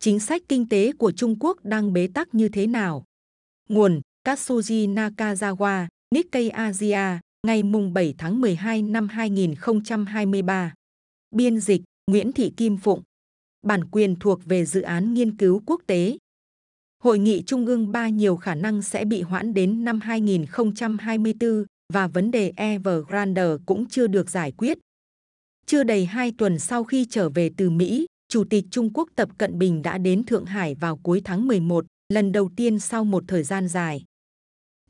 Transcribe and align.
chính 0.00 0.20
sách 0.20 0.42
kinh 0.48 0.68
tế 0.68 0.92
của 0.92 1.12
Trung 1.12 1.36
Quốc 1.40 1.64
đang 1.64 1.92
bế 1.92 2.08
tắc 2.14 2.34
như 2.34 2.48
thế 2.48 2.66
nào? 2.66 3.04
Nguồn 3.68 4.00
Katsuji 4.24 4.94
Nakazawa, 4.94 5.86
Nikkei 6.14 6.48
Asia, 6.48 7.20
ngày 7.46 7.62
7 7.92 8.14
tháng 8.18 8.40
12 8.40 8.82
năm 8.82 9.08
2023. 9.08 10.74
Biên 11.30 11.60
dịch 11.60 11.82
Nguyễn 12.10 12.32
Thị 12.32 12.52
Kim 12.56 12.76
Phụng. 12.76 13.02
Bản 13.66 13.84
quyền 13.90 14.16
thuộc 14.16 14.44
về 14.44 14.64
dự 14.64 14.80
án 14.80 15.14
nghiên 15.14 15.36
cứu 15.36 15.62
quốc 15.66 15.82
tế. 15.86 16.18
Hội 17.02 17.18
nghị 17.18 17.42
Trung 17.42 17.66
ương 17.66 17.92
3 17.92 18.08
nhiều 18.08 18.36
khả 18.36 18.54
năng 18.54 18.82
sẽ 18.82 19.04
bị 19.04 19.22
hoãn 19.22 19.54
đến 19.54 19.84
năm 19.84 20.00
2024 20.00 21.64
và 21.92 22.06
vấn 22.06 22.30
đề 22.30 22.52
Evergrande 22.56 23.44
cũng 23.66 23.86
chưa 23.86 24.06
được 24.06 24.30
giải 24.30 24.52
quyết. 24.52 24.78
Chưa 25.66 25.82
đầy 25.82 26.06
hai 26.06 26.32
tuần 26.38 26.58
sau 26.58 26.84
khi 26.84 27.06
trở 27.10 27.28
về 27.28 27.50
từ 27.56 27.70
Mỹ, 27.70 28.06
Chủ 28.32 28.44
tịch 28.44 28.64
Trung 28.70 28.90
Quốc 28.94 29.08
Tập 29.16 29.28
Cận 29.38 29.58
Bình 29.58 29.82
đã 29.82 29.98
đến 29.98 30.24
Thượng 30.24 30.44
Hải 30.44 30.74
vào 30.74 30.96
cuối 30.96 31.20
tháng 31.24 31.46
11, 31.48 31.84
lần 32.12 32.32
đầu 32.32 32.50
tiên 32.56 32.78
sau 32.78 33.04
một 33.04 33.24
thời 33.28 33.42
gian 33.42 33.68
dài. 33.68 34.04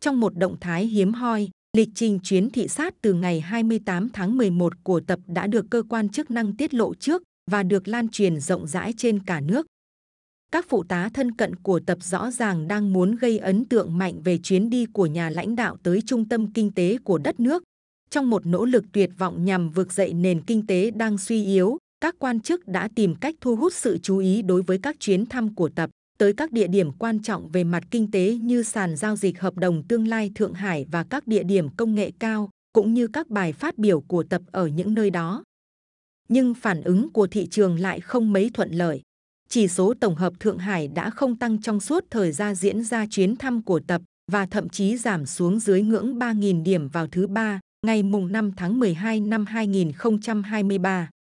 Trong 0.01 0.21
một 0.21 0.37
động 0.37 0.57
thái 0.61 0.87
hiếm 0.87 1.13
hoi, 1.13 1.49
lịch 1.77 1.89
trình 1.95 2.19
chuyến 2.23 2.51
thị 2.51 2.69
sát 2.69 2.95
từ 3.03 3.13
ngày 3.13 3.41
28 3.41 4.09
tháng 4.09 4.37
11 4.37 4.73
của 4.83 5.01
Tập 5.01 5.21
đã 5.27 5.47
được 5.47 5.67
cơ 5.71 5.83
quan 5.89 6.09
chức 6.09 6.31
năng 6.31 6.57
tiết 6.57 6.75
lộ 6.75 6.95
trước 6.95 7.23
và 7.51 7.63
được 7.63 7.89
lan 7.89 8.09
truyền 8.09 8.41
rộng 8.41 8.67
rãi 8.67 8.93
trên 8.97 9.23
cả 9.23 9.41
nước. 9.41 9.67
Các 10.53 10.67
phụ 10.69 10.85
tá 10.85 11.11
thân 11.15 11.33
cận 11.33 11.57
của 11.57 11.81
Tập 11.87 11.99
rõ 12.03 12.31
ràng 12.31 12.69
đang 12.69 12.93
muốn 12.93 13.17
gây 13.17 13.39
ấn 13.39 13.65
tượng 13.65 13.99
mạnh 13.99 14.21
về 14.25 14.39
chuyến 14.39 14.71
đi 14.71 14.87
của 14.87 15.07
nhà 15.07 15.31
lãnh 15.31 15.57
đạo 15.57 15.77
tới 15.83 16.03
trung 16.07 16.29
tâm 16.29 16.53
kinh 16.53 16.73
tế 16.73 16.99
của 17.05 17.19
đất 17.19 17.41
nước. 17.41 17.63
Trong 18.11 18.31
một 18.31 18.47
nỗ 18.47 18.65
lực 18.65 18.85
tuyệt 18.93 19.11
vọng 19.19 19.45
nhằm 19.45 19.71
vực 19.71 19.93
dậy 19.93 20.13
nền 20.13 20.43
kinh 20.43 20.67
tế 20.67 20.91
đang 20.91 21.19
suy 21.19 21.45
yếu, 21.45 21.79
các 22.01 22.15
quan 22.19 22.41
chức 22.41 22.69
đã 22.69 22.89
tìm 22.95 23.15
cách 23.15 23.35
thu 23.41 23.57
hút 23.57 23.75
sự 23.75 23.99
chú 24.03 24.19
ý 24.19 24.43
đối 24.43 24.63
với 24.63 24.79
các 24.83 24.97
chuyến 25.01 25.27
thăm 25.27 25.55
của 25.55 25.69
Tập 25.69 25.91
tới 26.19 26.33
các 26.33 26.53
địa 26.53 26.67
điểm 26.67 26.93
quan 26.93 27.23
trọng 27.23 27.49
về 27.49 27.65
mặt 27.65 27.83
kinh 27.91 28.11
tế 28.11 28.39
như 28.43 28.63
sàn 28.63 28.97
giao 28.97 29.17
dịch 29.17 29.41
hợp 29.41 29.57
đồng 29.57 29.83
tương 29.89 30.09
lai 30.09 30.31
Thượng 30.35 30.55
Hải 30.55 30.87
và 30.91 31.05
các 31.05 31.27
địa 31.27 31.43
điểm 31.43 31.69
công 31.77 31.95
nghệ 31.95 32.11
cao, 32.19 32.51
cũng 32.73 32.95
như 32.95 33.07
các 33.07 33.29
bài 33.29 33.53
phát 33.53 33.79
biểu 33.79 34.01
của 34.01 34.23
Tập 34.23 34.43
ở 34.53 34.67
những 34.67 34.95
nơi 34.95 35.11
đó. 35.11 35.45
Nhưng 36.29 36.55
phản 36.55 36.83
ứng 36.83 37.13
của 37.13 37.27
thị 37.27 37.47
trường 37.51 37.79
lại 37.81 38.01
không 38.01 38.33
mấy 38.33 38.51
thuận 38.55 38.71
lợi. 38.71 39.03
Chỉ 39.49 39.69
số 39.69 39.95
tổng 40.01 40.15
hợp 40.15 40.33
Thượng 40.41 40.59
Hải 40.59 40.89
đã 40.89 41.11
không 41.11 41.37
tăng 41.37 41.63
trong 41.63 41.81
suốt 41.81 42.05
thời 42.11 42.33
gian 42.33 42.55
diễn 42.55 42.85
ra 42.85 43.07
chuyến 43.11 43.37
thăm 43.37 43.63
của 43.63 43.81
Tập 43.87 44.03
và 44.33 44.47
thậm 44.47 44.69
chí 44.69 44.97
giảm 44.97 45.27
xuống 45.27 45.61
dưới 45.61 45.83
ngưỡng 45.83 46.19
3.000 46.19 46.63
điểm 46.63 46.89
vào 46.89 47.07
thứ 47.07 47.27
Ba, 47.27 47.61
ngày 47.87 48.03
mùng 48.03 48.33
5 48.33 48.53
tháng 48.57 48.79
12 48.79 49.21
năm 49.21 49.47
2023 49.47 51.11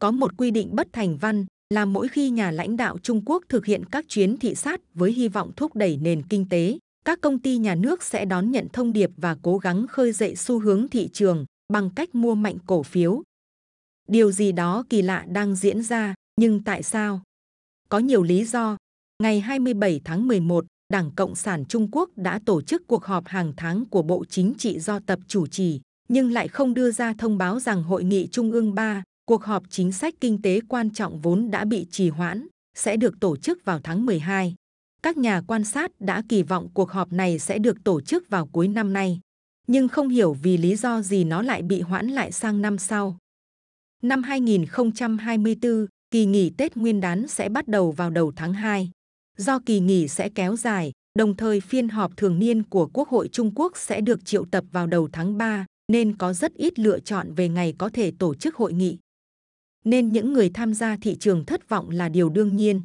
có 0.00 0.10
một 0.10 0.36
quy 0.36 0.50
định 0.50 0.68
bất 0.72 0.88
thành 0.92 1.16
văn 1.16 1.46
là 1.70 1.84
mỗi 1.84 2.08
khi 2.08 2.30
nhà 2.30 2.50
lãnh 2.50 2.76
đạo 2.76 2.98
Trung 3.02 3.22
Quốc 3.24 3.44
thực 3.48 3.66
hiện 3.66 3.84
các 3.84 4.04
chuyến 4.08 4.36
thị 4.36 4.54
sát 4.54 4.80
với 4.94 5.12
hy 5.12 5.28
vọng 5.28 5.50
thúc 5.56 5.76
đẩy 5.76 5.96
nền 5.96 6.22
kinh 6.22 6.48
tế, 6.48 6.78
các 7.04 7.20
công 7.20 7.38
ty 7.38 7.56
nhà 7.58 7.74
nước 7.74 8.02
sẽ 8.02 8.24
đón 8.24 8.50
nhận 8.50 8.68
thông 8.72 8.92
điệp 8.92 9.10
và 9.16 9.36
cố 9.42 9.58
gắng 9.58 9.86
khơi 9.86 10.12
dậy 10.12 10.36
xu 10.36 10.60
hướng 10.60 10.88
thị 10.88 11.08
trường 11.12 11.44
bằng 11.72 11.90
cách 11.90 12.14
mua 12.14 12.34
mạnh 12.34 12.56
cổ 12.66 12.82
phiếu. 12.82 13.22
Điều 14.08 14.32
gì 14.32 14.52
đó 14.52 14.84
kỳ 14.88 15.02
lạ 15.02 15.24
đang 15.28 15.56
diễn 15.56 15.82
ra, 15.82 16.14
nhưng 16.36 16.64
tại 16.64 16.82
sao? 16.82 17.22
Có 17.88 17.98
nhiều 17.98 18.22
lý 18.22 18.44
do. 18.44 18.76
Ngày 19.22 19.40
27 19.40 20.00
tháng 20.04 20.28
11, 20.28 20.64
Đảng 20.92 21.10
Cộng 21.16 21.34
sản 21.34 21.64
Trung 21.64 21.88
Quốc 21.92 22.10
đã 22.16 22.40
tổ 22.46 22.62
chức 22.62 22.86
cuộc 22.86 23.04
họp 23.04 23.26
hàng 23.26 23.52
tháng 23.56 23.84
của 23.84 24.02
Bộ 24.02 24.24
Chính 24.24 24.54
trị 24.58 24.78
do 24.78 24.98
tập 24.98 25.18
chủ 25.28 25.46
trì, 25.46 25.80
nhưng 26.08 26.32
lại 26.32 26.48
không 26.48 26.74
đưa 26.74 26.90
ra 26.90 27.14
thông 27.18 27.38
báo 27.38 27.60
rằng 27.60 27.82
Hội 27.82 28.04
nghị 28.04 28.28
Trung 28.32 28.52
ương 28.52 28.74
3 28.74 29.02
cuộc 29.30 29.44
họp 29.44 29.62
chính 29.70 29.92
sách 29.92 30.14
kinh 30.20 30.42
tế 30.42 30.60
quan 30.68 30.90
trọng 30.90 31.20
vốn 31.20 31.50
đã 31.50 31.64
bị 31.64 31.86
trì 31.90 32.08
hoãn, 32.08 32.46
sẽ 32.76 32.96
được 32.96 33.20
tổ 33.20 33.36
chức 33.36 33.64
vào 33.64 33.80
tháng 33.84 34.06
12. 34.06 34.54
Các 35.02 35.16
nhà 35.16 35.42
quan 35.46 35.64
sát 35.64 36.00
đã 36.00 36.22
kỳ 36.28 36.42
vọng 36.42 36.68
cuộc 36.74 36.90
họp 36.90 37.12
này 37.12 37.38
sẽ 37.38 37.58
được 37.58 37.76
tổ 37.84 38.00
chức 38.00 38.28
vào 38.28 38.46
cuối 38.46 38.68
năm 38.68 38.92
nay, 38.92 39.20
nhưng 39.66 39.88
không 39.88 40.08
hiểu 40.08 40.32
vì 40.32 40.56
lý 40.56 40.76
do 40.76 41.02
gì 41.02 41.24
nó 41.24 41.42
lại 41.42 41.62
bị 41.62 41.80
hoãn 41.80 42.08
lại 42.08 42.32
sang 42.32 42.62
năm 42.62 42.78
sau. 42.78 43.16
Năm 44.02 44.22
2024, 44.22 45.86
kỳ 46.10 46.26
nghỉ 46.26 46.50
Tết 46.50 46.76
Nguyên 46.76 47.00
đán 47.00 47.28
sẽ 47.28 47.48
bắt 47.48 47.68
đầu 47.68 47.90
vào 47.90 48.10
đầu 48.10 48.32
tháng 48.36 48.52
2. 48.52 48.90
Do 49.36 49.58
kỳ 49.66 49.80
nghỉ 49.80 50.08
sẽ 50.08 50.28
kéo 50.28 50.56
dài, 50.56 50.92
đồng 51.18 51.36
thời 51.36 51.60
phiên 51.60 51.88
họp 51.88 52.16
thường 52.16 52.38
niên 52.38 52.62
của 52.62 52.86
Quốc 52.86 53.08
hội 53.08 53.28
Trung 53.28 53.52
Quốc 53.54 53.76
sẽ 53.76 54.00
được 54.00 54.24
triệu 54.24 54.44
tập 54.44 54.64
vào 54.72 54.86
đầu 54.86 55.08
tháng 55.12 55.38
3, 55.38 55.66
nên 55.92 56.16
có 56.16 56.32
rất 56.32 56.54
ít 56.54 56.78
lựa 56.78 56.98
chọn 56.98 57.32
về 57.34 57.48
ngày 57.48 57.74
có 57.78 57.88
thể 57.88 58.12
tổ 58.18 58.34
chức 58.34 58.56
hội 58.56 58.72
nghị 58.72 58.98
nên 59.84 60.12
những 60.12 60.32
người 60.32 60.50
tham 60.54 60.74
gia 60.74 60.96
thị 60.96 61.16
trường 61.20 61.44
thất 61.44 61.68
vọng 61.68 61.90
là 61.90 62.08
điều 62.08 62.28
đương 62.28 62.56
nhiên. 62.56 62.82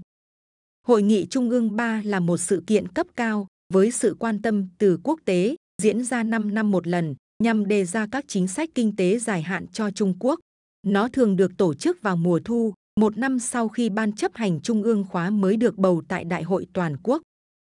Hội 0.88 1.02
nghị 1.02 1.26
Trung 1.26 1.50
ương 1.50 1.76
3 1.76 2.02
là 2.06 2.20
một 2.20 2.38
sự 2.38 2.64
kiện 2.68 2.88
cấp 2.88 3.08
cao 3.16 3.48
với 3.74 3.92
sự 3.92 4.16
quan 4.20 4.42
tâm 4.42 4.68
từ 4.78 5.00
quốc 5.04 5.20
tế, 5.26 5.56
diễn 5.82 6.04
ra 6.04 6.24
5 6.24 6.54
năm 6.54 6.72
một 6.72 6.88
lần 6.88 7.16
nhằm 7.44 7.68
đề 7.68 7.86
ra 7.86 8.08
các 8.12 8.26
chính 8.28 8.48
sách 8.48 8.70
kinh 8.76 8.96
tế 8.96 9.20
dài 9.20 9.42
hạn 9.42 9.68
cho 9.68 9.92
Trung 9.92 10.14
Quốc. 10.20 10.40
Nó 10.88 11.08
thường 11.08 11.36
được 11.36 11.52
tổ 11.58 11.74
chức 11.74 12.02
vào 12.02 12.18
mùa 12.18 12.40
thu, 12.46 12.74
một 13.00 13.18
năm 13.18 13.40
sau 13.40 13.68
khi 13.70 13.90
Ban 13.90 14.12
chấp 14.12 14.32
hành 14.36 14.62
Trung 14.62 14.84
ương 14.84 15.04
khóa 15.04 15.30
mới 15.30 15.58
được 15.58 15.78
bầu 15.78 16.04
tại 16.08 16.24
Đại 16.24 16.44
hội 16.44 16.68
Toàn 16.74 16.98
quốc. 17.04 17.22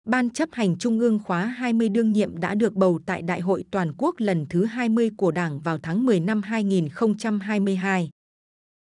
Ban 0.09 0.29
chấp 0.29 0.49
hành 0.51 0.77
Trung 0.77 0.99
ương 0.99 1.19
khóa 1.19 1.45
20 1.45 1.89
đương 1.89 2.11
nhiệm 2.11 2.37
đã 2.37 2.55
được 2.55 2.73
bầu 2.73 2.99
tại 3.05 3.21
Đại 3.21 3.41
hội 3.41 3.65
Toàn 3.71 3.93
quốc 3.97 4.15
lần 4.17 4.45
thứ 4.49 4.65
20 4.65 5.09
của 5.17 5.31
Đảng 5.31 5.59
vào 5.59 5.77
tháng 5.77 6.05
10 6.05 6.19
năm 6.19 6.41
2022 6.41 8.09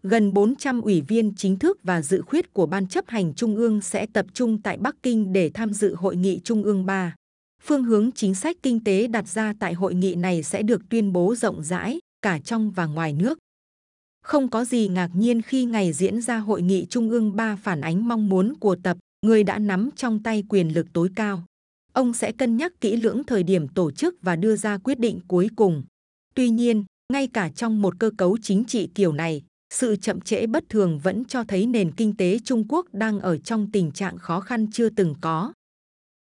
gần 0.03 0.33
400 0.33 0.81
ủy 0.81 1.01
viên 1.01 1.35
chính 1.35 1.57
thức 1.57 1.79
và 1.83 2.03
dự 2.03 2.23
khuyết 2.23 2.53
của 2.53 2.67
Ban 2.67 2.87
chấp 2.87 3.05
hành 3.09 3.35
Trung 3.35 3.57
ương 3.57 3.81
sẽ 3.81 4.07
tập 4.07 4.27
trung 4.35 4.63
tại 4.63 4.77
Bắc 4.77 4.97
Kinh 5.03 5.33
để 5.33 5.51
tham 5.55 5.73
dự 5.73 5.95
Hội 5.95 6.17
nghị 6.17 6.41
Trung 6.45 6.63
ương 6.63 6.87
3. 6.87 7.15
Phương 7.63 7.85
hướng 7.85 8.13
chính 8.13 8.35
sách 8.35 8.57
kinh 8.63 8.85
tế 8.85 9.07
đặt 9.07 9.29
ra 9.29 9.55
tại 9.61 9.75
hội 9.75 9.95
nghị 9.95 10.15
này 10.15 10.43
sẽ 10.43 10.63
được 10.63 10.83
tuyên 10.89 11.13
bố 11.13 11.35
rộng 11.35 11.63
rãi, 11.65 11.99
cả 12.23 12.39
trong 12.45 12.71
và 12.71 12.87
ngoài 12.87 13.13
nước. 13.13 13.39
Không 14.23 14.49
có 14.49 14.65
gì 14.65 14.89
ngạc 14.89 15.11
nhiên 15.15 15.43
khi 15.43 15.65
ngày 15.65 15.93
diễn 15.93 16.21
ra 16.21 16.39
Hội 16.39 16.63
nghị 16.63 16.87
Trung 16.91 17.11
ương 17.11 17.37
3 17.37 17.57
phản 17.57 17.81
ánh 17.81 18.09
mong 18.09 18.29
muốn 18.29 18.55
của 18.61 18.77
tập, 18.83 18.97
người 19.27 19.45
đã 19.45 19.59
nắm 19.59 19.91
trong 19.97 20.23
tay 20.23 20.45
quyền 20.49 20.75
lực 20.75 20.87
tối 20.93 21.09
cao. 21.17 21.45
Ông 21.93 22.13
sẽ 22.13 22.33
cân 22.33 22.57
nhắc 22.57 22.73
kỹ 22.81 22.97
lưỡng 22.97 23.25
thời 23.25 23.43
điểm 23.43 23.69
tổ 23.69 23.91
chức 23.91 24.15
và 24.23 24.37
đưa 24.37 24.57
ra 24.57 24.79
quyết 24.79 24.99
định 24.99 25.21
cuối 25.29 25.49
cùng. 25.57 25.83
Tuy 26.35 26.51
nhiên, 26.51 26.85
ngay 27.13 27.27
cả 27.27 27.51
trong 27.57 27.83
một 27.83 27.95
cơ 27.99 28.11
cấu 28.19 28.39
chính 28.43 28.65
trị 28.65 28.89
kiểu 28.95 29.13
này, 29.13 29.43
sự 29.71 29.97
chậm 29.97 30.21
trễ 30.21 30.47
bất 30.47 30.65
thường 30.69 30.99
vẫn 30.99 31.25
cho 31.25 31.45
thấy 31.45 31.67
nền 31.67 31.93
kinh 31.93 32.17
tế 32.17 32.39
Trung 32.45 32.65
Quốc 32.69 32.87
đang 32.93 33.21
ở 33.21 33.39
trong 33.39 33.71
tình 33.73 33.93
trạng 33.93 34.19
khó 34.19 34.41
khăn 34.41 34.67
chưa 34.73 34.89
từng 34.89 35.15
có. 35.21 35.53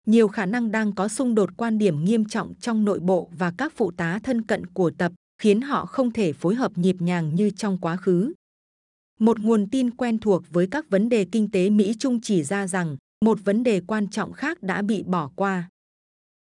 Nhiều 0.05 0.27
khả 0.27 0.45
năng 0.45 0.71
đang 0.71 0.95
có 0.95 1.07
xung 1.07 1.35
đột 1.35 1.49
quan 1.57 1.77
điểm 1.77 2.03
nghiêm 2.03 2.25
trọng 2.25 2.53
trong 2.55 2.85
nội 2.85 2.99
bộ 2.99 3.29
và 3.37 3.53
các 3.57 3.73
phụ 3.75 3.91
tá 3.91 4.19
thân 4.23 4.41
cận 4.41 4.65
của 4.65 4.91
tập, 4.97 5.11
khiến 5.41 5.61
họ 5.61 5.85
không 5.85 6.11
thể 6.11 6.33
phối 6.33 6.55
hợp 6.55 6.77
nhịp 6.77 6.95
nhàng 6.99 7.35
như 7.35 7.49
trong 7.49 7.77
quá 7.77 7.97
khứ. 7.97 8.33
Một 9.19 9.39
nguồn 9.39 9.69
tin 9.69 9.91
quen 9.91 10.19
thuộc 10.19 10.43
với 10.49 10.67
các 10.71 10.89
vấn 10.89 11.09
đề 11.09 11.25
kinh 11.31 11.51
tế 11.51 11.69
Mỹ 11.69 11.93
Trung 11.99 12.19
chỉ 12.21 12.43
ra 12.43 12.67
rằng, 12.67 12.97
một 13.25 13.39
vấn 13.43 13.63
đề 13.63 13.81
quan 13.87 14.07
trọng 14.07 14.33
khác 14.33 14.63
đã 14.63 14.81
bị 14.81 15.03
bỏ 15.03 15.31
qua. 15.35 15.69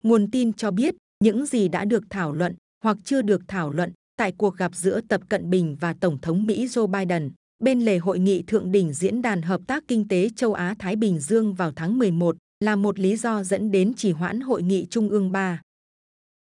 Nguồn 0.03 0.31
tin 0.31 0.53
cho 0.53 0.71
biết, 0.71 0.95
những 1.23 1.45
gì 1.45 1.67
đã 1.67 1.85
được 1.85 2.03
thảo 2.09 2.33
luận 2.33 2.55
hoặc 2.83 2.97
chưa 3.03 3.21
được 3.21 3.41
thảo 3.47 3.71
luận 3.71 3.93
tại 4.19 4.31
cuộc 4.37 4.57
gặp 4.57 4.75
giữa 4.75 5.01
Tập 5.01 5.21
Cận 5.29 5.49
Bình 5.49 5.77
và 5.79 5.93
Tổng 5.93 6.17
thống 6.21 6.45
Mỹ 6.45 6.65
Joe 6.65 6.87
Biden 6.87 7.31
bên 7.63 7.81
lề 7.81 7.97
hội 7.97 8.19
nghị 8.19 8.43
thượng 8.43 8.71
đỉnh 8.71 8.93
diễn 8.93 9.21
đàn 9.21 9.41
hợp 9.41 9.61
tác 9.67 9.83
kinh 9.87 10.07
tế 10.07 10.29
châu 10.35 10.53
Á 10.53 10.75
Thái 10.79 10.95
Bình 10.95 11.19
Dương 11.19 11.53
vào 11.53 11.71
tháng 11.75 11.99
11 11.99 12.35
là 12.59 12.75
một 12.75 12.99
lý 12.99 13.15
do 13.15 13.43
dẫn 13.43 13.71
đến 13.71 13.93
trì 13.93 14.11
hoãn 14.11 14.39
hội 14.39 14.63
nghị 14.63 14.87
trung 14.89 15.09
ương 15.09 15.31
3. 15.31 15.61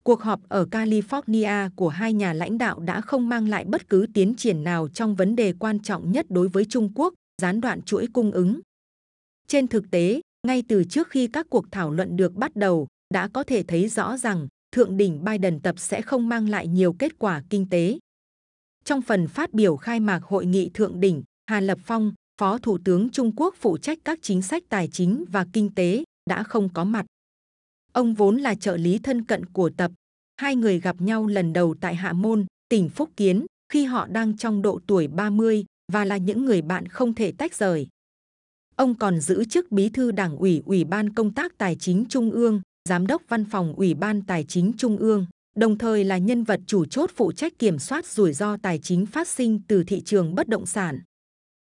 Cuộc 0.05 0.23
họp 0.23 0.41
ở 0.49 0.67
California 0.71 1.71
của 1.77 1.89
hai 1.89 2.13
nhà 2.13 2.33
lãnh 2.33 2.59
đạo 2.59 2.81
đã 2.81 3.01
không 3.01 3.29
mang 3.29 3.49
lại 3.49 3.65
bất 3.65 3.89
cứ 3.89 4.07
tiến 4.15 4.35
triển 4.35 4.65
nào 4.65 4.89
trong 4.89 5.15
vấn 5.15 5.37
đề 5.37 5.53
quan 5.59 5.79
trọng 5.79 6.13
nhất 6.13 6.27
đối 6.29 6.49
với 6.49 6.65
Trung 6.65 6.93
Quốc, 6.95 7.15
gián 7.43 7.61
đoạn 7.61 7.83
chuỗi 7.83 8.07
cung 8.13 8.31
ứng. 8.31 8.61
Trên 9.49 9.69
thực 9.69 9.91
tế, 9.91 10.21
ngay 10.47 10.63
từ 10.69 10.85
trước 10.85 11.09
khi 11.11 11.27
các 11.27 11.47
cuộc 11.51 11.65
thảo 11.71 11.91
luận 11.91 12.17
được 12.17 12.35
bắt 12.35 12.57
đầu, 12.57 12.87
đã 13.15 13.29
có 13.29 13.43
thể 13.43 13.63
thấy 13.63 13.89
rõ 13.89 14.17
rằng 14.17 14.49
thượng 14.77 14.97
đỉnh 14.97 15.25
Biden 15.25 15.61
tập 15.61 15.75
sẽ 15.79 16.03
không 16.03 16.29
mang 16.29 16.49
lại 16.49 16.69
nhiều 16.69 16.93
kết 16.93 17.19
quả 17.19 17.43
kinh 17.51 17.69
tế. 17.71 17.99
Trong 18.85 19.03
phần 19.03 19.29
phát 19.29 19.53
biểu 19.53 19.77
khai 19.77 20.01
mạc 20.01 20.25
hội 20.25 20.47
nghị 20.47 20.71
thượng 20.75 21.01
đỉnh, 21.01 21.23
Hà 21.47 21.61
Lập 21.61 21.79
Phong, 21.85 22.13
Phó 22.41 22.59
Thủ 22.59 22.79
tướng 22.85 23.11
Trung 23.11 23.33
Quốc 23.37 23.55
phụ 23.61 23.79
trách 23.79 23.99
các 24.05 24.19
chính 24.23 24.43
sách 24.43 24.63
tài 24.69 24.89
chính 24.89 25.25
và 25.29 25.47
kinh 25.53 25.75
tế, 25.75 26.05
đã 26.31 26.43
không 26.43 26.69
có 26.73 26.85
mặt. 26.85 27.07
Ông 27.93 28.15
vốn 28.15 28.37
là 28.37 28.55
trợ 28.55 28.77
lý 28.77 28.99
thân 28.99 29.25
cận 29.25 29.47
của 29.47 29.71
tập. 29.77 29.91
Hai 30.37 30.57
người 30.57 30.81
gặp 30.81 30.97
nhau 31.01 31.27
lần 31.27 31.53
đầu 31.53 31.75
tại 31.81 31.95
Hạ 31.95 32.13
Môn, 32.13 32.47
tỉnh 32.69 32.89
Phúc 32.89 33.11
Kiến, 33.17 33.47
khi 33.73 33.85
họ 33.85 34.07
đang 34.07 34.37
trong 34.37 34.63
độ 34.63 34.81
tuổi 34.87 35.09
30 35.09 35.65
và 35.93 36.05
là 36.05 36.17
những 36.17 36.45
người 36.45 36.63
bạn 36.63 36.89
không 36.89 37.15
thể 37.15 37.33
tách 37.39 37.55
rời. 37.55 37.89
Ông 38.75 38.95
còn 38.95 39.21
giữ 39.21 39.45
chức 39.45 39.73
bí 39.73 39.89
thư 39.89 40.13
đảng 40.13 40.37
ủy 40.37 40.63
Ủy 40.67 40.85
ban 40.85 41.15
Công 41.15 41.35
tác 41.35 41.59
Tài 41.59 41.77
chính 41.77 42.05
Trung 42.09 42.31
ương, 42.31 42.61
Giám 42.87 43.07
đốc 43.07 43.23
Văn 43.29 43.45
phòng 43.45 43.75
Ủy 43.77 43.95
ban 43.95 44.23
Tài 44.23 44.45
chính 44.45 44.73
Trung 44.79 44.97
ương, 44.97 45.27
đồng 45.57 45.79
thời 45.79 46.05
là 46.05 46.19
nhân 46.19 46.45
vật 46.45 46.61
chủ 46.67 46.85
chốt 46.85 47.11
phụ 47.17 47.33
trách 47.33 47.59
kiểm 47.59 47.79
soát 47.79 48.07
rủi 48.07 48.33
ro 48.33 48.57
tài 48.57 48.79
chính 48.79 49.07
phát 49.07 49.29
sinh 49.29 49.61
từ 49.69 49.85
thị 49.85 50.03
trường 50.05 50.35
bất 50.35 50.49
động 50.49 50.67
sản. 50.67 51.01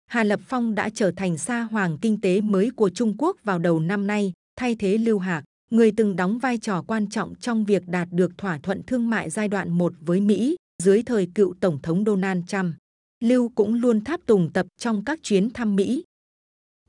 Hà 0.06 0.24
Lập 0.24 0.40
Phong 0.44 0.76
đã 0.76 0.90
trở 0.90 1.12
thành 1.12 1.38
sa 1.38 1.62
hoàng 1.62 1.98
kinh 2.02 2.22
tế 2.22 2.42
mới 2.42 2.70
của 2.76 2.90
Trung 2.90 3.16
Quốc 3.18 3.38
vào 3.44 3.60
đầu 3.60 3.80
năm 3.80 4.08
nay, 4.08 4.34
thay 4.56 4.76
thế 4.76 4.98
Lưu 4.98 5.20
Hạc, 5.20 5.44
người 5.72 5.92
từng 5.98 6.16
đóng 6.16 6.40
vai 6.40 6.58
trò 6.58 6.84
quan 6.88 7.10
trọng 7.10 7.36
trong 7.36 7.66
việc 7.66 7.88
đạt 7.88 8.08
được 8.12 8.38
thỏa 8.38 8.60
thuận 8.60 8.84
thương 8.84 9.10
mại 9.10 9.30
giai 9.30 9.48
đoạn 9.48 9.72
1 9.72 9.94
với 10.00 10.22
Mỹ 10.22 10.56
dưới 10.84 11.04
thời 11.04 11.30
cựu 11.36 11.54
Tổng 11.60 11.82
thống 11.82 12.04
Donald 12.06 12.44
Trump. 12.48 12.76
Lưu 13.24 13.50
cũng 13.56 13.74
luôn 13.74 14.04
tháp 14.04 14.26
tùng 14.26 14.50
tập 14.54 14.68
trong 14.78 15.06
các 15.06 15.20
chuyến 15.24 15.50
thăm 15.50 15.76
Mỹ. 15.76 16.04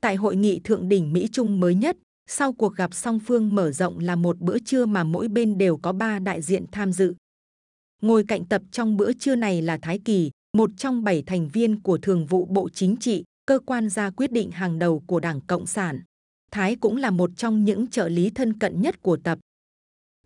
Tại 0.01 0.15
hội 0.15 0.35
nghị 0.35 0.59
thượng 0.59 0.89
đỉnh 0.89 1.13
Mỹ 1.13 1.27
Trung 1.31 1.59
mới 1.59 1.75
nhất, 1.75 1.97
sau 2.31 2.53
cuộc 2.53 2.75
gặp 2.75 2.93
song 2.93 3.19
phương 3.19 3.55
mở 3.55 3.71
rộng 3.71 3.99
là 3.99 4.15
một 4.15 4.39
bữa 4.39 4.59
trưa 4.59 4.85
mà 4.85 5.03
mỗi 5.03 5.27
bên 5.27 5.57
đều 5.57 5.77
có 5.77 5.93
ba 5.93 6.19
đại 6.19 6.41
diện 6.41 6.65
tham 6.71 6.93
dự. 6.93 7.13
Ngồi 8.01 8.23
cạnh 8.27 8.45
tập 8.45 8.61
trong 8.71 8.97
bữa 8.97 9.13
trưa 9.13 9.35
này 9.35 9.61
là 9.61 9.77
Thái 9.81 9.99
Kỳ, 10.05 10.31
một 10.57 10.69
trong 10.77 11.03
bảy 11.03 11.23
thành 11.25 11.47
viên 11.47 11.81
của 11.81 11.97
Thường 11.97 12.25
vụ 12.25 12.45
Bộ 12.45 12.69
Chính 12.69 12.95
trị, 12.97 13.23
cơ 13.45 13.59
quan 13.65 13.89
ra 13.89 14.09
quyết 14.09 14.31
định 14.31 14.51
hàng 14.51 14.79
đầu 14.79 15.03
của 15.07 15.19
Đảng 15.19 15.41
Cộng 15.41 15.65
sản. 15.65 16.01
Thái 16.51 16.75
cũng 16.75 16.97
là 16.97 17.11
một 17.11 17.29
trong 17.37 17.65
những 17.65 17.87
trợ 17.87 18.09
lý 18.09 18.29
thân 18.29 18.59
cận 18.59 18.81
nhất 18.81 19.01
của 19.01 19.17
tập. 19.17 19.39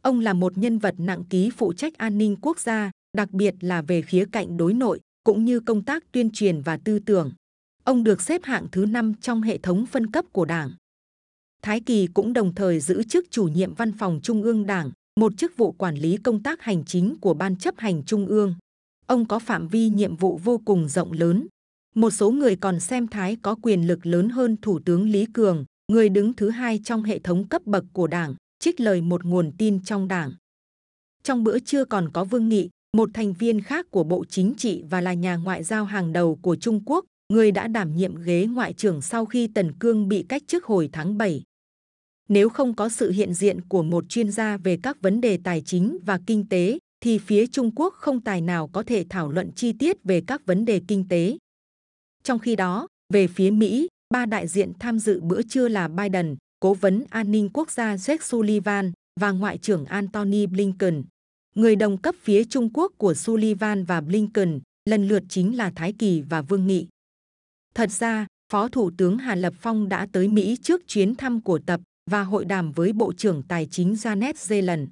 Ông 0.01 0.19
là 0.19 0.33
một 0.33 0.57
nhân 0.57 0.77
vật 0.77 0.95
nặng 0.97 1.23
ký 1.29 1.49
phụ 1.57 1.73
trách 1.73 1.97
an 1.97 2.17
ninh 2.17 2.35
quốc 2.41 2.59
gia, 2.59 2.91
đặc 3.17 3.31
biệt 3.31 3.55
là 3.59 3.81
về 3.81 4.01
khía 4.01 4.25
cạnh 4.31 4.57
đối 4.57 4.73
nội, 4.73 4.99
cũng 5.23 5.45
như 5.45 5.59
công 5.59 5.85
tác 5.85 6.11
tuyên 6.11 6.29
truyền 6.29 6.61
và 6.61 6.77
tư 6.77 6.99
tưởng. 6.99 7.31
Ông 7.83 8.03
được 8.03 8.21
xếp 8.21 8.41
hạng 8.43 8.67
thứ 8.71 8.85
5 8.85 9.13
trong 9.21 9.41
hệ 9.41 9.57
thống 9.57 9.85
phân 9.85 10.11
cấp 10.11 10.25
của 10.31 10.45
Đảng. 10.45 10.71
Thái 11.65 11.79
Kỳ 11.79 12.07
cũng 12.07 12.33
đồng 12.33 12.55
thời 12.55 12.79
giữ 12.79 13.03
chức 13.03 13.25
chủ 13.31 13.47
nhiệm 13.47 13.73
văn 13.73 13.91
phòng 13.91 14.19
Trung 14.23 14.43
ương 14.43 14.65
Đảng, 14.65 14.91
một 15.19 15.33
chức 15.37 15.57
vụ 15.57 15.71
quản 15.71 15.95
lý 15.95 16.17
công 16.17 16.43
tác 16.43 16.61
hành 16.61 16.83
chính 16.85 17.15
của 17.21 17.33
Ban 17.33 17.55
chấp 17.55 17.75
hành 17.77 18.03
Trung 18.03 18.27
ương. 18.27 18.55
Ông 19.07 19.25
có 19.25 19.39
phạm 19.39 19.67
vi 19.67 19.89
nhiệm 19.89 20.15
vụ 20.15 20.39
vô 20.43 20.61
cùng 20.65 20.89
rộng 20.89 21.11
lớn. 21.11 21.47
Một 21.95 22.09
số 22.09 22.31
người 22.31 22.55
còn 22.55 22.79
xem 22.79 23.07
Thái 23.07 23.37
có 23.41 23.55
quyền 23.61 23.87
lực 23.87 24.05
lớn 24.05 24.29
hơn 24.29 24.57
Thủ 24.61 24.79
tướng 24.79 25.09
Lý 25.09 25.25
Cường, 25.33 25.65
người 25.91 26.09
đứng 26.09 26.33
thứ 26.33 26.49
hai 26.49 26.79
trong 26.83 27.03
hệ 27.03 27.19
thống 27.19 27.47
cấp 27.47 27.61
bậc 27.65 27.85
của 27.93 28.07
Đảng, 28.07 28.35
trích 28.59 28.79
lời 28.79 29.01
một 29.01 29.25
nguồn 29.25 29.51
tin 29.57 29.83
trong 29.83 30.07
Đảng. 30.07 30.33
Trong 31.23 31.43
bữa 31.43 31.59
trưa 31.59 31.85
còn 31.85 32.09
có 32.13 32.23
Vương 32.23 32.49
Nghị, 32.49 32.69
một 32.97 33.09
thành 33.13 33.33
viên 33.33 33.61
khác 33.61 33.85
của 33.91 34.03
Bộ 34.03 34.25
Chính 34.29 34.53
trị 34.57 34.83
và 34.89 35.01
là 35.01 35.13
nhà 35.13 35.35
ngoại 35.35 35.63
giao 35.63 35.85
hàng 35.85 36.13
đầu 36.13 36.39
của 36.41 36.55
Trung 36.55 36.81
Quốc, 36.85 37.05
người 37.33 37.51
đã 37.51 37.67
đảm 37.67 37.95
nhiệm 37.95 38.15
ghế 38.15 38.47
ngoại 38.51 38.73
trưởng 38.73 39.01
sau 39.01 39.25
khi 39.25 39.47
Tần 39.47 39.71
Cương 39.79 40.07
bị 40.07 40.25
cách 40.29 40.43
chức 40.47 40.65
hồi 40.65 40.89
tháng 40.91 41.17
7. 41.17 41.43
Nếu 42.29 42.49
không 42.49 42.75
có 42.75 42.89
sự 42.89 43.11
hiện 43.11 43.33
diện 43.33 43.61
của 43.61 43.83
một 43.83 44.09
chuyên 44.09 44.31
gia 44.31 44.57
về 44.57 44.77
các 44.83 45.01
vấn 45.01 45.21
đề 45.21 45.39
tài 45.43 45.61
chính 45.61 45.97
và 46.05 46.19
kinh 46.27 46.47
tế, 46.49 46.77
thì 47.01 47.17
phía 47.17 47.47
Trung 47.47 47.71
Quốc 47.75 47.93
không 47.93 48.21
tài 48.21 48.41
nào 48.41 48.67
có 48.67 48.83
thể 48.83 49.05
thảo 49.09 49.31
luận 49.31 49.51
chi 49.55 49.73
tiết 49.73 50.03
về 50.03 50.21
các 50.27 50.45
vấn 50.45 50.65
đề 50.65 50.81
kinh 50.87 51.07
tế. 51.07 51.37
Trong 52.23 52.39
khi 52.39 52.55
đó, 52.55 52.87
về 53.13 53.27
phía 53.27 53.51
Mỹ, 53.51 53.87
ba 54.13 54.25
đại 54.25 54.47
diện 54.47 54.71
tham 54.79 54.99
dự 54.99 55.21
bữa 55.21 55.41
trưa 55.41 55.67
là 55.67 55.87
Biden, 55.87 56.35
cố 56.59 56.73
vấn 56.73 57.03
an 57.09 57.31
ninh 57.31 57.49
quốc 57.53 57.71
gia 57.71 57.95
Jake 57.95 58.21
Sullivan 58.21 58.91
và 59.19 59.31
Ngoại 59.31 59.57
trưởng 59.57 59.85
Antony 59.85 60.45
Blinken. 60.45 61.03
Người 61.55 61.75
đồng 61.75 61.97
cấp 61.97 62.15
phía 62.21 62.43
Trung 62.43 62.69
Quốc 62.73 62.91
của 62.97 63.13
Sullivan 63.13 63.83
và 63.83 64.01
Blinken 64.01 64.59
lần 64.89 65.07
lượt 65.07 65.23
chính 65.29 65.57
là 65.57 65.71
Thái 65.75 65.93
Kỳ 65.93 66.21
và 66.21 66.41
Vương 66.41 66.67
Nghị. 66.67 66.87
Thật 67.75 67.91
ra, 67.91 68.27
Phó 68.51 68.67
Thủ 68.67 68.91
tướng 68.97 69.17
Hà 69.17 69.35
Lập 69.35 69.53
Phong 69.59 69.89
đã 69.89 70.07
tới 70.11 70.27
Mỹ 70.27 70.57
trước 70.61 70.81
chuyến 70.87 71.15
thăm 71.15 71.41
của 71.41 71.59
Tập 71.59 71.81
và 72.11 72.23
hội 72.23 72.45
đàm 72.45 72.71
với 72.71 72.93
Bộ 72.93 73.13
trưởng 73.13 73.43
Tài 73.43 73.67
chính 73.71 73.93
Janet 73.93 74.33
Yellen. 74.49 74.87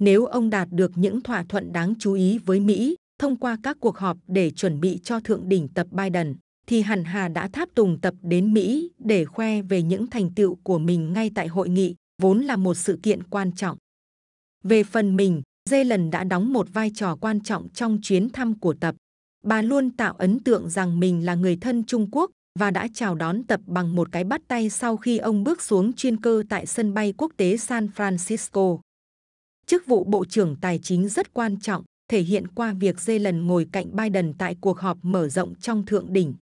Nếu 0.00 0.26
ông 0.26 0.50
đạt 0.50 0.68
được 0.70 0.92
những 0.94 1.20
thỏa 1.20 1.44
thuận 1.48 1.72
đáng 1.72 1.94
chú 1.98 2.12
ý 2.12 2.38
với 2.38 2.60
Mỹ 2.60 2.96
thông 3.18 3.36
qua 3.36 3.56
các 3.62 3.76
cuộc 3.80 3.98
họp 3.98 4.18
để 4.26 4.50
chuẩn 4.50 4.80
bị 4.80 4.98
cho 5.02 5.20
thượng 5.20 5.48
đỉnh 5.48 5.68
tập 5.68 5.86
Biden, 5.90 6.36
thì 6.66 6.80
hẳn 6.82 7.04
Hà 7.04 7.28
đã 7.28 7.48
tháp 7.48 7.68
tùng 7.74 8.00
tập 8.00 8.14
đến 8.22 8.54
Mỹ 8.54 8.90
để 8.98 9.24
khoe 9.24 9.62
về 9.62 9.82
những 9.82 10.06
thành 10.06 10.34
tựu 10.34 10.58
của 10.62 10.78
mình 10.78 11.12
ngay 11.12 11.30
tại 11.34 11.46
hội 11.46 11.68
nghị, 11.68 11.94
vốn 12.22 12.40
là 12.40 12.56
một 12.56 12.74
sự 12.74 12.98
kiện 13.02 13.22
quan 13.22 13.52
trọng. 13.52 13.78
Về 14.64 14.84
phần 14.84 15.16
mình, 15.16 15.42
Yellen 15.70 16.10
đã 16.10 16.24
đóng 16.24 16.52
một 16.52 16.68
vai 16.72 16.90
trò 16.94 17.16
quan 17.16 17.40
trọng 17.40 17.68
trong 17.68 17.98
chuyến 18.02 18.28
thăm 18.30 18.58
của 18.58 18.74
tập. 18.74 18.94
Bà 19.44 19.62
luôn 19.62 19.90
tạo 19.90 20.14
ấn 20.14 20.38
tượng 20.38 20.70
rằng 20.70 21.00
mình 21.00 21.24
là 21.24 21.34
người 21.34 21.56
thân 21.56 21.84
Trung 21.84 22.08
Quốc 22.10 22.30
và 22.58 22.70
đã 22.70 22.88
chào 22.94 23.14
đón 23.14 23.44
tập 23.44 23.60
bằng 23.66 23.94
một 23.94 24.12
cái 24.12 24.24
bắt 24.24 24.40
tay 24.48 24.70
sau 24.70 24.96
khi 24.96 25.18
ông 25.18 25.44
bước 25.44 25.62
xuống 25.62 25.92
chuyên 25.92 26.20
cơ 26.20 26.42
tại 26.48 26.66
sân 26.66 26.94
bay 26.94 27.14
quốc 27.16 27.32
tế 27.36 27.56
San 27.56 27.88
Francisco. 27.96 28.78
Chức 29.66 29.86
vụ 29.86 30.04
Bộ 30.04 30.24
trưởng 30.24 30.56
Tài 30.60 30.78
chính 30.82 31.08
rất 31.08 31.34
quan 31.34 31.60
trọng, 31.60 31.84
thể 32.08 32.20
hiện 32.20 32.48
qua 32.48 32.72
việc 32.72 32.96
Yellen 33.06 33.46
ngồi 33.46 33.66
cạnh 33.72 33.96
Biden 33.96 34.32
tại 34.38 34.56
cuộc 34.60 34.78
họp 34.78 34.98
mở 35.02 35.28
rộng 35.28 35.54
trong 35.54 35.86
thượng 35.86 36.12
đỉnh. 36.12 36.34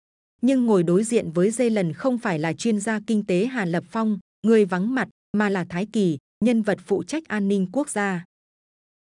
Nhưng 0.43 0.67
ngồi 0.67 0.83
đối 0.83 1.05
diện 1.05 1.33
với 1.33 1.51
Yellen 1.59 1.93
không 1.93 2.19
phải 2.19 2.39
là 2.39 2.53
chuyên 2.53 2.81
gia 2.81 3.01
kinh 3.07 3.27
tế 3.27 3.47
Hà 3.47 3.65
Lập 3.65 3.85
Phong, 3.91 4.19
người 4.47 4.65
vắng 4.65 4.95
mặt, 4.95 5.09
mà 5.37 5.49
là 5.49 5.67
Thái 5.69 5.87
Kỳ, 5.93 6.19
nhân 6.45 6.63
vật 6.63 6.79
phụ 6.87 7.03
trách 7.03 7.29
an 7.29 7.49
ninh 7.49 7.67
quốc 7.73 7.91
gia. 7.91 8.25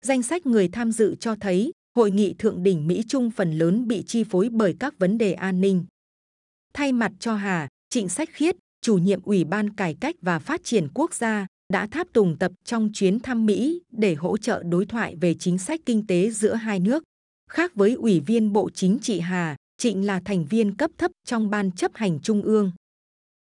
Danh 0.06 0.24
sách 0.24 0.46
người 0.46 0.68
tham 0.68 0.92
dự 0.92 1.16
cho 1.16 1.36
thấy, 1.36 1.72
hội 1.96 2.12
nghị 2.12 2.34
thượng 2.34 2.64
đỉnh 2.64 2.88
Mỹ 2.88 3.04
Trung 3.08 3.32
phần 3.32 3.52
lớn 3.52 3.88
bị 3.88 4.04
chi 4.08 4.24
phối 4.24 4.50
bởi 4.50 4.76
các 4.80 5.00
vấn 5.00 5.18
đề 5.18 5.34
an 5.34 5.62
ninh. 5.62 5.86
Thay 6.78 6.92
mặt 6.92 7.12
cho 7.20 7.36
Hà, 7.36 7.68
Trịnh 7.90 8.10
Sách 8.10 8.30
Khiết, 8.32 8.56
chủ 8.82 8.98
nhiệm 8.98 9.22
Ủy 9.22 9.44
ban 9.44 9.70
Cải 9.70 9.96
cách 10.00 10.16
và 10.22 10.40
Phát 10.40 10.64
triển 10.64 10.88
Quốc 10.94 11.14
gia, 11.14 11.48
đã 11.74 11.88
tháp 11.88 12.08
tùng 12.14 12.38
tập 12.40 12.52
trong 12.66 12.90
chuyến 12.94 13.20
thăm 13.20 13.46
Mỹ 13.46 13.82
để 13.92 14.16
hỗ 14.16 14.38
trợ 14.38 14.64
đối 14.64 14.86
thoại 14.86 15.16
về 15.16 15.34
chính 15.34 15.58
sách 15.58 15.80
kinh 15.86 16.08
tế 16.08 16.30
giữa 16.30 16.54
hai 16.54 16.80
nước. 16.80 17.04
Khác 17.50 17.76
với 17.76 17.94
Ủy 17.94 18.20
viên 18.20 18.54
Bộ 18.54 18.70
Chính 18.70 19.00
trị 19.02 19.20
Hà, 19.20 19.56
Trịnh 19.78 20.06
là 20.06 20.22
thành 20.26 20.46
viên 20.46 20.76
cấp 20.76 20.92
thấp 20.98 21.12
trong 21.26 21.50
Ban 21.50 21.72
chấp 21.72 21.92
hành 21.96 22.20
Trung 22.20 22.42
ương. 22.42 22.72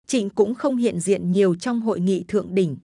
Trịnh 0.08 0.30
cũng 0.30 0.56
không 0.56 0.78
hiện 0.78 1.00
diện 1.00 1.31
nhiều 1.31 1.56
trong 1.56 1.81
hội 1.81 2.00
nghị 2.00 2.24
thượng 2.28 2.56
đỉnh. 2.56 2.78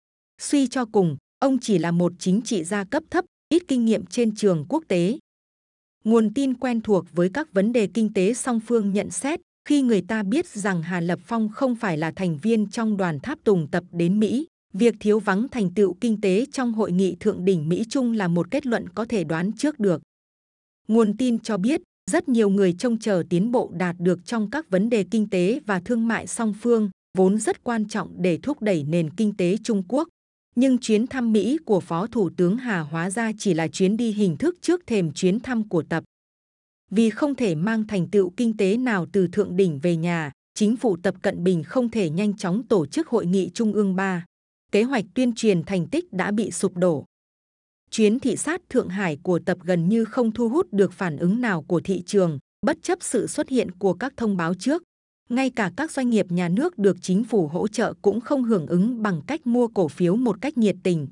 Suy 0.43 0.67
cho 0.67 0.85
cùng, 0.85 1.17
ông 1.39 1.59
chỉ 1.61 1.79
là 1.79 1.91
một 1.91 2.13
chính 2.19 2.43
trị 2.43 2.65
gia 2.65 2.85
cấp 2.85 3.03
thấp, 3.11 3.25
ít 3.49 3.63
kinh 3.69 3.85
nghiệm 3.85 4.07
trên 4.07 4.35
trường 4.35 4.65
quốc 4.69 4.85
tế. 4.89 5.19
Nguồn 6.05 6.35
tin 6.35 6.55
quen 6.55 6.81
thuộc 6.81 7.05
với 7.13 7.31
các 7.35 7.53
vấn 7.53 7.73
đề 7.73 7.87
kinh 7.95 8.13
tế 8.13 8.35
song 8.35 8.61
phương 8.61 8.93
nhận 8.93 9.11
xét 9.11 9.41
khi 9.67 9.83
người 9.83 10.01
ta 10.01 10.23
biết 10.23 10.47
rằng 10.47 10.83
Hà 10.83 11.01
Lập 11.01 11.19
Phong 11.23 11.49
không 11.49 11.75
phải 11.75 11.97
là 11.97 12.11
thành 12.11 12.37
viên 12.37 12.67
trong 12.67 12.97
đoàn 12.97 13.21
tháp 13.21 13.39
tùng 13.45 13.69
tập 13.71 13.85
đến 13.93 14.21
Mỹ, 14.21 14.47
việc 14.73 14.95
thiếu 15.01 15.19
vắng 15.19 15.49
thành 15.49 15.75
tựu 15.75 15.95
kinh 16.01 16.21
tế 16.21 16.47
trong 16.53 16.73
hội 16.73 16.93
nghị 16.93 17.17
thượng 17.21 17.45
đỉnh 17.45 17.69
Mỹ 17.69 17.85
Trung 17.89 18.13
là 18.13 18.29
một 18.29 18.51
kết 18.51 18.67
luận 18.67 18.89
có 18.89 19.05
thể 19.05 19.25
đoán 19.25 19.53
trước 19.53 19.81
được. 19.81 20.03
Nguồn 20.89 21.17
tin 21.17 21.39
cho 21.39 21.57
biết, 21.57 21.81
rất 22.11 22.29
nhiều 22.29 22.49
người 22.49 22.73
trông 22.73 22.99
chờ 22.99 23.23
tiến 23.31 23.53
bộ 23.53 23.71
đạt 23.75 23.97
được 23.99 24.27
trong 24.27 24.51
các 24.51 24.71
vấn 24.71 24.89
đề 24.89 25.05
kinh 25.11 25.31
tế 25.31 25.61
và 25.67 25.81
thương 25.81 26.09
mại 26.09 26.27
song 26.27 26.55
phương, 26.61 26.91
vốn 27.19 27.39
rất 27.39 27.65
quan 27.65 27.89
trọng 27.89 28.23
để 28.23 28.39
thúc 28.43 28.63
đẩy 28.63 28.85
nền 28.85 29.11
kinh 29.11 29.37
tế 29.37 29.57
Trung 29.65 29.83
Quốc. 29.89 30.09
Nhưng 30.57 30.79
chuyến 30.79 31.07
thăm 31.07 31.33
Mỹ 31.33 31.59
của 31.65 31.81
Phó 31.81 32.07
Thủ 32.07 32.31
tướng 32.37 32.57
Hà 32.57 32.81
hóa 32.81 33.11
ra 33.11 33.33
chỉ 33.39 33.55
là 33.55 33.69
chuyến 33.69 33.97
đi 33.97 34.13
hình 34.13 34.37
thức 34.37 34.57
trước 34.61 34.87
thềm 34.87 35.13
chuyến 35.13 35.41
thăm 35.41 35.69
của 35.69 35.83
Tập. 35.83 36.05
Vì 36.91 37.11
không 37.11 37.35
thể 37.35 37.55
mang 37.55 37.87
thành 37.87 38.09
tựu 38.11 38.31
kinh 38.37 38.57
tế 38.57 38.77
nào 38.77 39.07
từ 39.13 39.29
thượng 39.29 39.57
đỉnh 39.57 39.79
về 39.79 39.97
nhà, 39.97 40.33
chính 40.55 40.77
phủ 40.77 40.97
Tập 41.03 41.15
Cận 41.23 41.45
Bình 41.45 41.63
không 41.63 41.91
thể 41.91 42.11
nhanh 42.11 42.37
chóng 42.37 42.63
tổ 42.69 42.87
chức 42.87 43.09
hội 43.09 43.27
nghị 43.27 43.51
Trung 43.55 43.73
ương 43.73 43.97
3. 43.97 44.25
Kế 44.73 44.83
hoạch 44.83 45.05
tuyên 45.15 45.35
truyền 45.35 45.63
thành 45.63 45.87
tích 45.87 46.13
đã 46.13 46.31
bị 46.31 46.51
sụp 46.51 46.77
đổ. 46.77 47.05
Chuyến 47.91 48.21
thị 48.21 48.37
sát 48.37 48.61
Thượng 48.69 48.89
Hải 48.89 49.19
của 49.23 49.39
Tập 49.39 49.59
gần 49.63 49.89
như 49.89 50.05
không 50.05 50.33
thu 50.33 50.49
hút 50.49 50.67
được 50.73 50.93
phản 50.93 51.17
ứng 51.17 51.41
nào 51.41 51.63
của 51.63 51.81
thị 51.81 52.03
trường, 52.07 52.39
bất 52.67 52.83
chấp 52.83 52.99
sự 53.01 53.27
xuất 53.27 53.49
hiện 53.49 53.71
của 53.71 53.95
các 53.95 54.13
thông 54.17 54.37
báo 54.37 54.55
trước. 54.55 54.83
Ngay 55.29 55.51
cả 55.51 55.73
các 55.77 55.91
doanh 55.91 56.11
nghiệp 56.11 56.27
nhà 56.33 56.49
nước 56.49 56.79
được 56.79 56.97
chính 57.01 57.25
phủ 57.25 57.49
hỗ 57.49 57.69
trợ 57.69 57.95
cũng 58.03 58.21
không 58.21 58.45
hưởng 58.45 58.67
ứng 58.67 59.03
bằng 59.03 59.23
cách 59.27 59.47
mua 59.47 59.69
cổ 59.69 59.89
phiếu 59.89 60.17
một 60.17 60.41
cách 60.41 60.59
nhiệt 60.59 60.77
tình. 60.83 61.09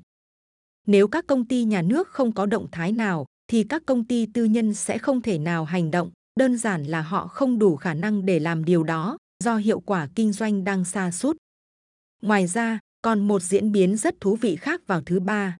Nếu 0.87 1.07
các 1.07 1.27
công 1.27 1.45
ty 1.45 1.63
nhà 1.63 1.81
nước 1.81 2.07
không 2.07 2.31
có 2.31 2.45
động 2.45 2.67
thái 2.71 2.91
nào, 2.91 3.25
thì 3.47 3.63
các 3.63 3.83
công 3.85 4.03
ty 4.03 4.25
tư 4.33 4.43
nhân 4.43 4.73
sẽ 4.73 4.97
không 4.97 5.21
thể 5.21 5.37
nào 5.37 5.65
hành 5.65 5.91
động. 5.91 6.11
Đơn 6.39 6.57
giản 6.57 6.83
là 6.83 7.01
họ 7.01 7.27
không 7.27 7.59
đủ 7.59 7.75
khả 7.75 7.93
năng 7.93 8.25
để 8.25 8.39
làm 8.39 8.65
điều 8.65 8.83
đó, 8.83 9.17
do 9.43 9.57
hiệu 9.57 9.79
quả 9.79 10.07
kinh 10.15 10.31
doanh 10.31 10.63
đang 10.63 10.85
xa 10.85 11.11
sút. 11.11 11.37
Ngoài 12.21 12.47
ra, 12.47 12.79
còn 13.01 13.27
một 13.27 13.41
diễn 13.41 13.71
biến 13.71 13.97
rất 13.97 14.15
thú 14.21 14.35
vị 14.35 14.55
khác 14.55 14.87
vào 14.87 15.01
thứ 15.01 15.19
ba. 15.19 15.57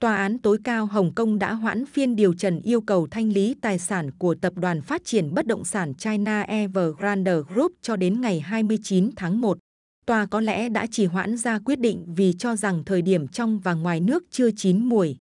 Tòa 0.00 0.16
án 0.16 0.38
tối 0.38 0.58
cao 0.64 0.86
Hồng 0.86 1.14
Kông 1.14 1.38
đã 1.38 1.52
hoãn 1.52 1.86
phiên 1.86 2.16
điều 2.16 2.34
trần 2.34 2.60
yêu 2.60 2.80
cầu 2.80 3.06
thanh 3.10 3.32
lý 3.32 3.54
tài 3.60 3.78
sản 3.78 4.10
của 4.18 4.34
Tập 4.34 4.52
đoàn 4.56 4.82
Phát 4.82 5.04
triển 5.04 5.34
Bất 5.34 5.46
động 5.46 5.64
sản 5.64 5.94
China 5.94 6.42
Evergrande 6.42 7.32
Group 7.48 7.72
cho 7.82 7.96
đến 7.96 8.20
ngày 8.20 8.40
29 8.40 9.10
tháng 9.16 9.40
1. 9.40 9.58
Tòa 10.06 10.26
có 10.26 10.40
lẽ 10.40 10.68
đã 10.68 10.86
chỉ 10.90 11.06
hoãn 11.06 11.36
ra 11.36 11.58
quyết 11.58 11.78
định 11.78 12.04
vì 12.06 12.34
cho 12.38 12.56
rằng 12.56 12.84
thời 12.84 13.02
điểm 13.02 13.28
trong 13.28 13.58
và 13.58 13.74
ngoài 13.74 14.00
nước 14.00 14.24
chưa 14.30 14.50
chín 14.50 14.84
mùi 14.84 15.16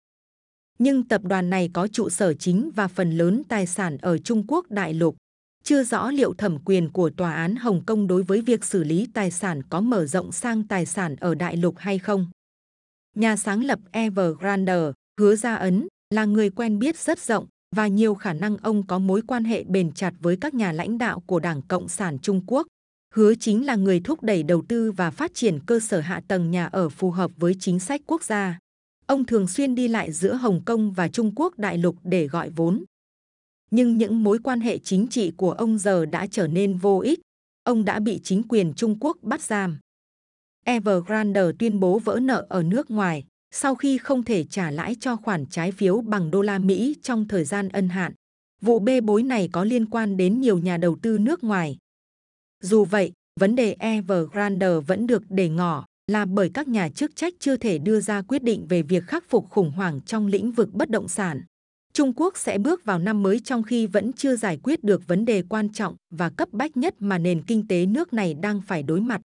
nhưng 0.80 1.04
tập 1.04 1.22
đoàn 1.24 1.50
này 1.50 1.70
có 1.74 1.88
trụ 1.88 2.10
sở 2.10 2.34
chính 2.34 2.72
và 2.76 2.88
phần 2.88 3.12
lớn 3.12 3.42
tài 3.50 3.68
sản 3.68 3.98
ở 3.98 4.18
Trung 4.18 4.44
Quốc 4.48 4.72
đại 4.72 4.94
lục. 4.94 5.16
Chưa 5.64 5.84
rõ 5.84 6.12
liệu 6.12 6.34
thẩm 6.34 6.58
quyền 6.66 6.90
của 6.90 7.10
Tòa 7.10 7.34
án 7.34 7.56
Hồng 7.56 7.84
Kông 7.86 8.08
đối 8.08 8.24
với 8.24 8.42
việc 8.42 8.66
xử 8.66 8.84
lý 8.84 9.08
tài 9.14 9.32
sản 9.32 9.64
có 9.70 9.82
mở 9.82 10.06
rộng 10.06 10.32
sang 10.32 10.68
tài 10.68 10.86
sản 10.86 11.16
ở 11.16 11.36
đại 11.36 11.58
lục 11.58 11.76
hay 11.78 12.00
không. 12.00 12.28
Nhà 13.16 13.36
sáng 13.36 13.64
lập 13.64 13.80
Evergrande, 13.92 14.92
hứa 15.20 15.36
Gia 15.36 15.56
Ấn, 15.56 15.88
là 16.14 16.26
người 16.26 16.50
quen 16.50 16.80
biết 16.80 16.98
rất 16.98 17.20
rộng, 17.20 17.46
và 17.76 17.88
nhiều 17.88 18.16
khả 18.16 18.34
năng 18.34 18.58
ông 18.58 18.88
có 18.88 19.00
mối 19.00 19.22
quan 19.28 19.44
hệ 19.44 19.64
bền 19.64 19.92
chặt 19.92 20.14
với 20.20 20.38
các 20.42 20.54
nhà 20.54 20.72
lãnh 20.72 20.98
đạo 20.98 21.20
của 21.26 21.40
Đảng 21.40 21.62
Cộng 21.62 21.88
sản 21.88 22.20
Trung 22.20 22.42
Quốc. 22.48 22.68
Hứa 23.16 23.36
chính 23.36 23.66
là 23.66 23.76
người 23.76 24.00
thúc 24.00 24.24
đẩy 24.24 24.44
đầu 24.44 24.64
tư 24.68 24.92
và 24.92 25.12
phát 25.12 25.32
triển 25.34 25.60
cơ 25.66 25.80
sở 25.80 26.00
hạ 26.00 26.22
tầng 26.28 26.52
nhà 26.52 26.66
ở 26.66 26.90
phù 26.90 27.12
hợp 27.12 27.32
với 27.38 27.56
chính 27.60 27.80
sách 27.80 28.02
quốc 28.06 28.24
gia. 28.24 28.60
Ông 29.08 29.26
thường 29.26 29.48
xuyên 29.48 29.76
đi 29.76 29.88
lại 29.88 30.12
giữa 30.12 30.34
Hồng 30.34 30.62
Kông 30.66 30.92
và 30.92 31.08
Trung 31.08 31.32
Quốc 31.36 31.60
đại 31.60 31.78
lục 31.78 31.96
để 32.04 32.28
gọi 32.28 32.50
vốn. 32.50 32.84
Nhưng 33.72 33.98
những 33.98 34.24
mối 34.24 34.40
quan 34.44 34.62
hệ 34.62 34.78
chính 34.78 35.08
trị 35.08 35.32
của 35.38 35.52
ông 35.52 35.78
giờ 35.78 36.06
đã 36.06 36.28
trở 36.28 36.48
nên 36.48 36.78
vô 36.78 37.00
ích. 37.00 37.20
Ông 37.64 37.86
đã 37.86 38.00
bị 38.00 38.20
chính 38.24 38.44
quyền 38.44 38.74
Trung 38.74 38.98
Quốc 39.00 39.18
bắt 39.22 39.42
giam. 39.42 39.80
Evergrande 40.66 41.42
tuyên 41.60 41.80
bố 41.80 42.00
vỡ 42.00 42.20
nợ 42.22 42.46
ở 42.50 42.64
nước 42.64 42.92
ngoài 42.92 43.24
sau 43.52 43.76
khi 43.76 43.98
không 43.98 44.24
thể 44.24 44.44
trả 44.44 44.72
lãi 44.72 44.96
cho 45.00 45.16
khoản 45.16 45.46
trái 45.46 45.72
phiếu 45.72 46.02
bằng 46.02 46.32
đô 46.32 46.42
la 46.42 46.60
Mỹ 46.60 46.96
trong 47.02 47.28
thời 47.28 47.46
gian 47.46 47.70
ân 47.70 47.90
hạn. 47.90 48.14
Vụ 48.62 48.80
bê 48.80 49.02
bối 49.02 49.24
này 49.24 49.50
có 49.52 49.64
liên 49.64 49.86
quan 49.86 50.18
đến 50.18 50.42
nhiều 50.42 50.58
nhà 50.58 50.78
đầu 50.78 50.98
tư 51.02 51.18
nước 51.18 51.44
ngoài. 51.44 51.78
Dù 52.64 52.86
vậy, 52.86 53.12
vấn 53.40 53.56
đề 53.56 53.76
Evergrande 53.80 54.80
vẫn 54.88 55.08
được 55.08 55.24
để 55.30 55.50
ngỏ 55.50 55.86
là 56.12 56.26
bởi 56.26 56.50
các 56.54 56.68
nhà 56.68 56.90
chức 56.90 57.16
trách 57.16 57.34
chưa 57.40 57.58
thể 57.58 57.78
đưa 57.78 58.00
ra 58.00 58.22
quyết 58.22 58.44
định 58.44 58.68
về 58.68 58.82
việc 58.82 59.04
khắc 59.08 59.30
phục 59.30 59.50
khủng 59.50 59.72
hoảng 59.72 60.02
trong 60.06 60.28
lĩnh 60.28 60.52
vực 60.52 60.74
bất 60.74 60.90
động 60.90 61.08
sản. 61.08 61.42
Trung 61.94 62.14
Quốc 62.16 62.38
sẽ 62.38 62.58
bước 62.58 62.86
vào 62.86 63.00
năm 63.00 63.24
mới 63.24 63.40
trong 63.40 63.64
khi 63.64 63.88
vẫn 63.88 64.14
chưa 64.14 64.36
giải 64.36 64.60
quyết 64.64 64.84
được 64.84 65.08
vấn 65.08 65.26
đề 65.26 65.44
quan 65.50 65.70
trọng 65.70 65.96
và 66.10 66.30
cấp 66.30 66.50
bách 66.52 66.78
nhất 66.78 66.96
mà 67.00 67.18
nền 67.18 67.42
kinh 67.42 67.68
tế 67.68 67.86
nước 67.86 68.14
này 68.14 68.34
đang 68.34 68.62
phải 68.62 68.84
đối 68.84 69.02
mặt. 69.02 69.22